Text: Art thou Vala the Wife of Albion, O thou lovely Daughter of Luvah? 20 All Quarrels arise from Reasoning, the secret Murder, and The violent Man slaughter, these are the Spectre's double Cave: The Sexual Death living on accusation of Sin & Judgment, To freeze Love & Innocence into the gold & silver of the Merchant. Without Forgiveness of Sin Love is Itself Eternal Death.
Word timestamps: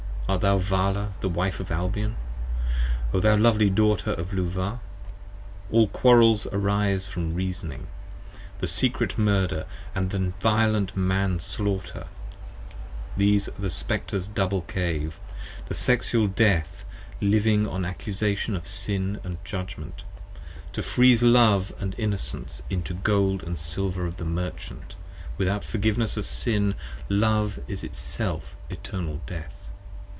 Art 0.29 0.39
thou 0.39 0.59
Vala 0.59 1.11
the 1.19 1.27
Wife 1.27 1.59
of 1.59 1.71
Albion, 1.71 2.15
O 3.11 3.19
thou 3.19 3.35
lovely 3.35 3.69
Daughter 3.69 4.13
of 4.13 4.31
Luvah? 4.31 4.79
20 5.67 5.71
All 5.71 5.87
Quarrels 5.89 6.47
arise 6.53 7.05
from 7.05 7.35
Reasoning, 7.35 7.87
the 8.59 8.67
secret 8.67 9.17
Murder, 9.17 9.65
and 9.93 10.09
The 10.09 10.31
violent 10.39 10.95
Man 10.95 11.41
slaughter, 11.41 12.07
these 13.17 13.49
are 13.49 13.59
the 13.59 13.69
Spectre's 13.69 14.25
double 14.29 14.61
Cave: 14.61 15.19
The 15.67 15.73
Sexual 15.73 16.27
Death 16.29 16.85
living 17.19 17.67
on 17.67 17.83
accusation 17.83 18.55
of 18.55 18.65
Sin 18.65 19.19
& 19.43 19.43
Judgment, 19.43 20.05
To 20.71 20.81
freeze 20.81 21.21
Love 21.21 21.73
& 21.97 21.97
Innocence 21.97 22.61
into 22.69 22.93
the 22.93 23.01
gold 23.01 23.57
& 23.57 23.57
silver 23.57 24.05
of 24.05 24.15
the 24.15 24.23
Merchant. 24.23 24.95
Without 25.37 25.65
Forgiveness 25.65 26.15
of 26.15 26.25
Sin 26.25 26.75
Love 27.09 27.59
is 27.67 27.83
Itself 27.83 28.55
Eternal 28.69 29.19
Death. 29.25 29.57